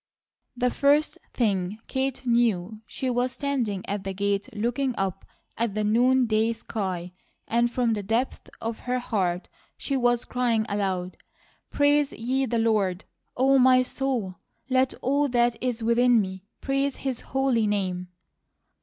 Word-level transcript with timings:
The 0.57 0.71
first 0.71 1.19
thing 1.31 1.77
Kate 1.85 2.25
knew 2.25 2.81
she 2.87 3.07
was 3.11 3.33
standing 3.33 3.85
at 3.87 4.03
the 4.03 4.15
gate 4.15 4.49
looking 4.51 4.95
up 4.97 5.25
at 5.59 5.75
the 5.75 5.83
noonday 5.83 6.53
sky 6.53 7.11
and 7.47 7.69
from 7.71 7.93
the 7.93 8.01
depths 8.01 8.49
of 8.59 8.79
her 8.89 8.97
heart 8.97 9.47
she 9.77 9.95
was 9.95 10.25
crying 10.25 10.65
aloud: 10.67 11.17
"Praise 11.69 12.13
ye 12.13 12.47
the 12.47 12.57
Lord, 12.57 13.05
Oh 13.37 13.59
my 13.59 13.83
soul. 13.83 14.37
Let 14.71 14.95
all 15.03 15.27
that 15.27 15.55
is 15.61 15.83
within 15.83 16.19
me 16.19 16.45
praise 16.61 16.95
His 16.95 17.19
holy 17.19 17.67
name!" 17.67 18.07